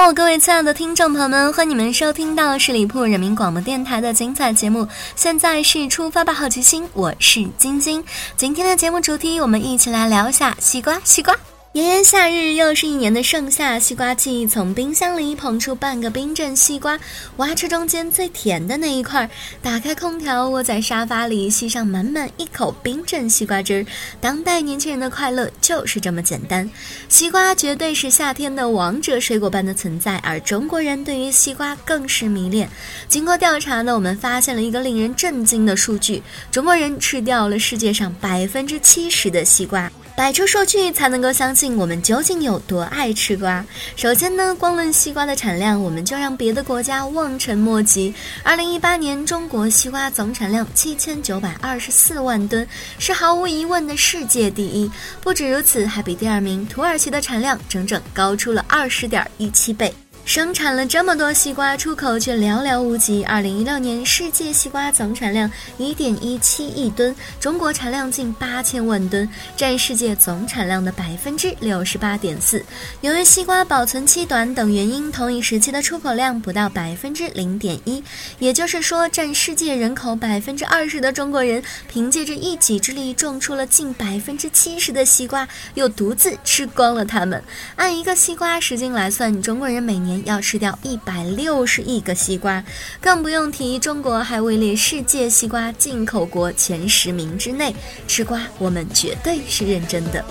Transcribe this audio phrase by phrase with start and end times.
[0.00, 4.86] Hello，各位亲爱的听众朋友们，欢迎你们收听到十里铺人民广播电台的精彩节目。
[5.16, 8.04] 现在是出发吧，好奇心，我是晶晶。
[8.36, 11.36] 今天的节目主题，我们一起来聊一下西瓜，西瓜。
[11.74, 16.98] 炎炎夏日，又是一年的盛夏，西瓜季从冰箱里捧出半个冰镇西瓜，
[17.36, 23.86] 挖出中间最甜的那一块儿，打开空调，窝在沙发里，吸上满满一口冰镇西瓜汁儿。
[24.18, 26.68] 当代年轻人的快乐就是这么简单。
[27.10, 32.68] 西瓜绝对是夏天的王者水果般的存在，而中国人对于西瓜更是迷恋。
[33.08, 39.92] 经过调查呢，我们发现了一个令人震惊的数据：中国人吃掉了世界上百分之七十的西瓜。
[40.18, 43.64] 摆出数据才能够相信我们究竟有多爱吃瓜。
[43.94, 48.12] 首先呢，光论西瓜的产量，我们就让别的国家望尘莫及。
[48.42, 52.66] 二零一八年，中国西瓜总产量七千九百二十四万吨，
[52.98, 54.90] 是毫无疑问的世界第一。
[55.20, 59.94] 不止如此，还比第二名土耳其的产量整整高出了二十点一七倍。
[60.28, 63.24] 生产了这么多西瓜，出口却寥寥无几。
[63.24, 72.62] 二零一六年，世界西瓜总产量一点一七亿吨，中国产量近八千万吨，占世界总产量的百分之六十八点四。
[73.00, 78.04] 由于西瓜保存期短等原因，同一时期的出口量不到百分之零点一。
[78.38, 87.42] 也就是说，占世界人口百分之二十的中国人，凭借着一己之力种出了近百分之七十的西瓜，又独自吃光了它们。
[87.76, 90.17] 按一个西瓜十斤来算，中国人每年。
[90.24, 92.64] 要吃掉一百六十亿个西瓜，
[93.00, 97.74] 更不用提中国还位列世界西瓜进口国前十名之内。
[98.06, 100.24] 吃瓜，我们绝对是认真的。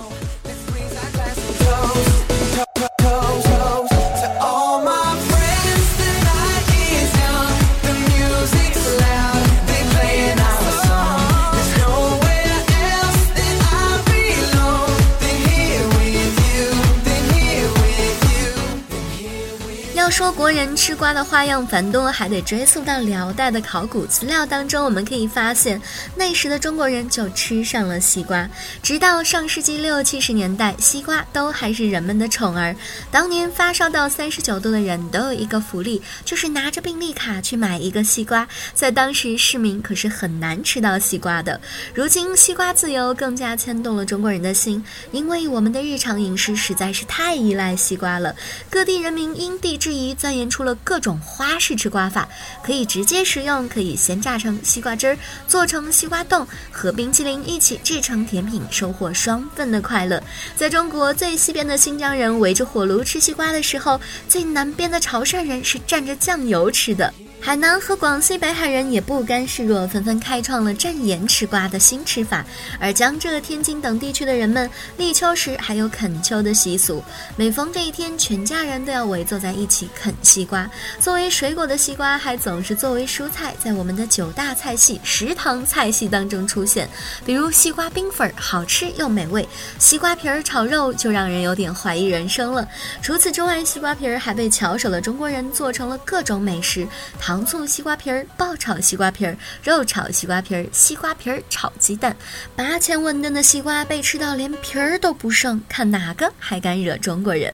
[20.18, 24.84] 说国人吃瓜的花样繁多，还得追溯到辽代的考古资料当中。
[24.84, 25.80] 我们可以发现，
[26.16, 28.50] 那时的中国人就吃上了西瓜。
[28.82, 32.74] 直到上世纪六七十年代，西瓜都还是人们的宠儿。
[33.12, 38.48] 当年发烧到三十九度的人都有一个福利，就是拿着病历卡去买一个西瓜。
[38.74, 41.60] 在当时，市民可是很难吃到西瓜的。
[41.94, 48.34] 如今，西瓜自由更加牵动了中国人的心，因为我们的日常饮食实在是太依赖西瓜了。
[48.68, 50.07] 各地人民因地制宜。
[50.14, 52.28] 钻研出了各种花式吃瓜法，
[52.62, 60.22] 可以直接食用，可以先榨成西瓜汁儿，做成西瓜冻，和冰淇淋一起制成甜品，收获双份的快乐。
[60.56, 67.12] 在中国最西边的新疆人围着火炉吃西瓜的时候，最南边的潮汕人是蘸着酱油吃的。
[67.40, 72.44] 海南和广西北海人也不甘示弱，纷纷开创了蘸盐吃瓜的新吃法。
[72.78, 74.68] 而江浙、天津等地区的人们，
[74.98, 77.02] 立秋时还有啃秋的习俗。
[77.36, 80.68] 每逢这一天，全家人都要围坐在一起啃西瓜。
[81.00, 86.86] 作为水果的西瓜，还总是作为蔬菜，在我们的九大菜系、食堂菜系当中出现。
[87.24, 89.42] 比如西瓜冰粉儿，好吃又美味；
[89.78, 92.68] 西瓜皮儿炒肉，就让人有点怀疑人生了。
[93.00, 96.86] 除此之外，西瓜皮儿还被巧手的中国人做成了各种美食。
[97.28, 102.16] 糖醋西瓜皮儿、爆炒西瓜皮儿、肉炒西瓜皮儿、西瓜皮儿炒鸡蛋，
[102.56, 107.52] 八千万吨的西瓜被吃到连皮儿都不剩，看哪个还敢惹中国人？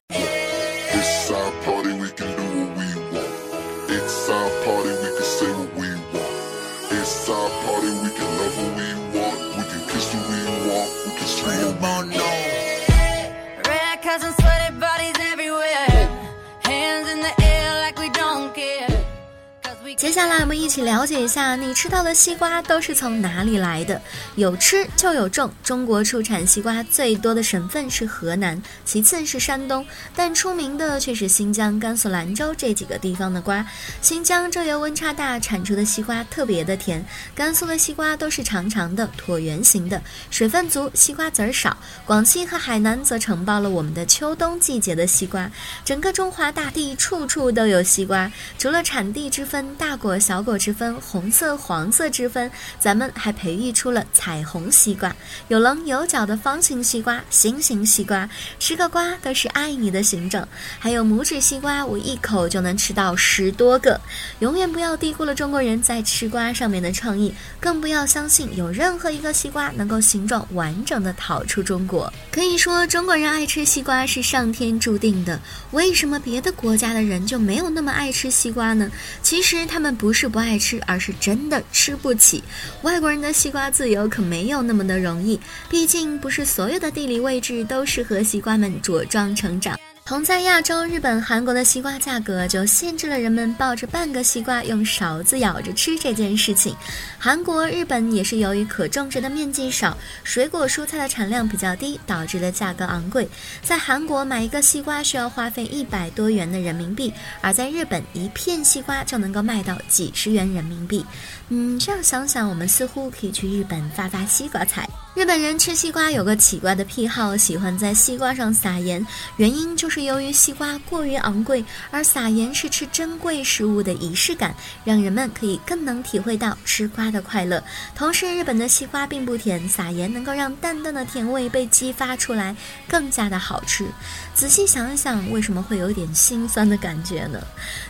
[20.04, 23.98] 接下来我们一起了解一下，你吃到的西瓜都是从哪里来的？
[24.36, 25.51] 有吃就有种。
[25.62, 29.84] 中国出产西瓜最多的省份是河南，其次是山东，
[30.15, 33.65] 但出名的却是新疆、甘肃兰州这几个地方的瓜。
[34.03, 37.00] 新疆昼夜温差大，产出的西瓜特别的甜；
[37.34, 41.74] 甘肃的西瓜都是长长的、椭圆形的，水分足，西瓜籽儿少。
[42.04, 45.50] 广西和海南则承包了我们的秋冬季节的西瓜。
[45.83, 49.94] 整个中华大地处处都有西瓜，除了产地之分大。
[49.95, 52.51] 大果、小果之分，红色、黄色之分，
[52.81, 55.15] 咱们还培育出了彩虹西瓜，
[55.47, 60.49] 有棱有角的方形西瓜、心形西瓜，吃个瓜都是爱你的形状。
[60.81, 64.01] 还有拇指西瓜，我一口就能吃到十多个。
[64.41, 72.13] 永远不要低估了中国人在吃瓜上面的创意，更不要相信有任何一个西瓜能够形状完整的逃出中国。
[72.33, 75.41] 可以说，中国人爱吃西瓜是上天注定的。
[75.71, 78.91] 为什么别的国家的人就没有那么爱吃西瓜呢？
[79.23, 82.42] 其实他们们不是不爱吃，而是真的吃不起。
[82.81, 85.39] 外国人的西瓜自由可没有那么的容易，
[85.69, 89.78] 毕竟不是所有的地理位置都适合西瓜们茁壮成长。
[90.06, 96.77] 同在亚洲，日本、韩国的西瓜价格就限制了人们抱着半个西瓜用勺子咬着吃这件事情。
[97.18, 103.27] 韩国、日本也是由于可种植的面积少，水果蔬菜的产量比较低，导致了价格昂贵。
[103.62, 107.10] 在韩国买一个西瓜需要花费一百多元的人民币，
[107.41, 111.03] 而在日本一片西瓜就能够卖到几十元人民币。
[111.48, 114.86] 嗯，这样想想，我们似乎可以去日本发发西瓜财。
[115.15, 124.53] 日本人吃西瓜有个奇怪的癖好，喜欢在西瓜上撒盐，原因就是是由于西瓜过于昂贵，而撒盐是吃珍贵食物的仪式感，
[124.83, 127.63] 让人们可以更能体会到吃瓜的快乐。
[127.95, 132.57] 同时，日本的西瓜并不甜，撒盐能够让淡淡的甜味被激发出来，
[132.89, 133.87] 更加的好吃。
[134.35, 137.41] 仔细想一想，为什么会有点心酸的感觉呢？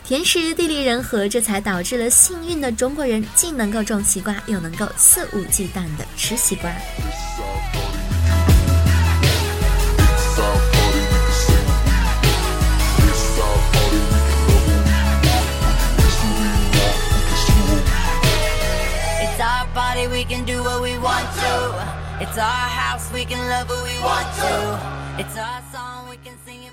[0.05, 6.71] 甜食地利人和，这才导致了幸运的中国人既能够种西瓜，又能够肆无忌惮的吃西瓜。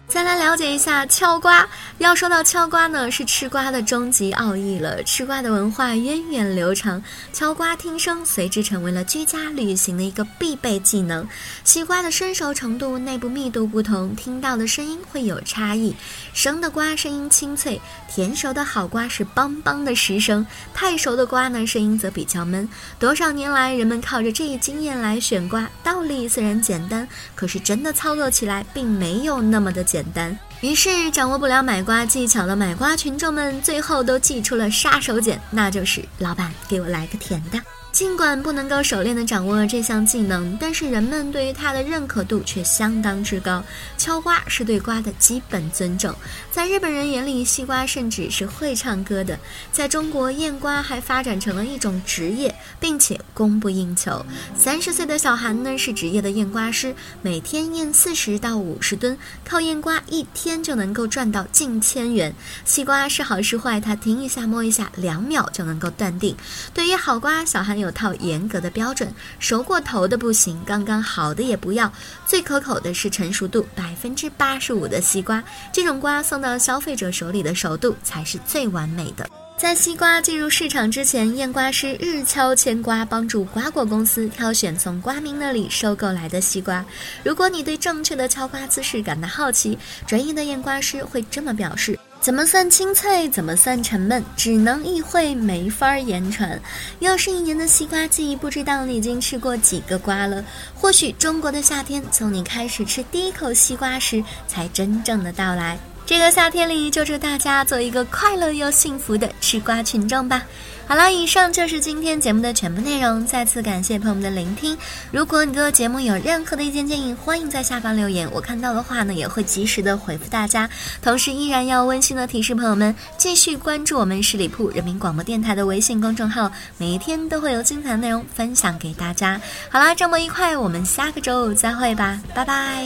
[0.08, 1.68] 再来了解一下敲瓜。
[2.02, 5.04] 要说到敲瓜呢，是吃瓜的终极奥义了。
[5.04, 7.00] 吃瓜的文化源远流长，
[7.32, 11.28] 敲瓜听声随之成为了居家旅行的一个必备技能。
[11.64, 15.96] 西瓜的生熟程度、内部密度不同，听到的声音会有差异。
[16.34, 20.44] 生的瓜声音清脆，甜熟的好瓜是梆梆的实声；
[20.74, 22.68] 太熟的瓜呢，声音则比较闷。
[22.98, 30.36] 多少年来，人们靠着这一经验来选瓜，道理虽然简单，可是真的操作起来并没有那么的简单。
[30.62, 37.60] 于是，掌握不了买瓜技巧的买瓜群众们，最后都祭出了杀手锏，那就是老板给我来个甜的。
[37.92, 43.62] 尽管不能够熟练地掌握这项技能，但是人们对于它的认可度却相当之高。
[43.98, 46.16] 敲瓜是对瓜的基本尊重，
[46.50, 49.38] 在日本人眼里，西瓜甚至是会唱歌的。
[49.74, 54.26] 在中国，验瓜还发展成了一种职业，并且供不应求。
[54.56, 62.34] 三十岁的小韩呢，是职业的验瓜师，每天验四十到五十吨，靠验瓜一天就能够赚到近千元。
[62.64, 66.34] 西瓜是好是坏，他听一下摸一下，两秒就能够断定。
[66.74, 67.82] 对于好瓜，小韩。
[67.82, 71.92] 有套严格的标准，熟过头的不行，刚刚好的也不要。
[72.28, 75.44] 最可口的是成熟度百分之八十五的西瓜，
[75.74, 79.28] 这种瓜送到消费者手里的熟度才是最完美的。
[79.62, 86.84] 在西瓜进入市场之前，验瓜师日敲千瓜，帮助瓜果公司挑选从瓜民那里收购来的西瓜。
[87.24, 89.78] 如果你对正确的敲瓜姿势感到好奇，
[90.08, 92.00] 专业的验瓜师会这么表示。
[92.20, 93.30] 怎么算清脆？
[93.30, 94.24] 怎么算沉闷？
[94.36, 96.60] 只能意会，没法言传。
[96.98, 100.44] 又是一年的西瓜季，不知道你已经吃过几个瓜了？
[100.74, 105.78] 或许中国的夏天，从你开始吃第一口西瓜时，才真正的到来。
[106.12, 110.44] 这个夏天里，就祝大家做一个快乐又幸福的吃瓜群众吧。
[110.86, 113.26] 好了，以上就是今天节目的全部内容。
[113.26, 114.78] 再次感谢朋友们的聆听。
[115.10, 120.70] 如果你对节目有任何的意见建议，欢迎在下方留言，我看到的话呢，也会及时的回复大家。
[121.02, 129.40] 同时，依然要温馨的提示朋友们，继续关注我们十里铺人民广播电台的微信公众号，每一天都会有精彩内容分享给大家。
[129.70, 132.86] 好啦，周末愉快，我们下个周五再会吧，拜拜。